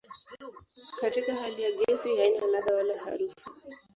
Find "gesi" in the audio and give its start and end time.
1.71-2.17